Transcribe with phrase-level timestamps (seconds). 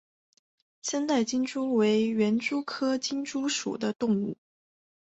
[0.81, 4.35] 三带金蛛为园蛛科金蛛属的动物。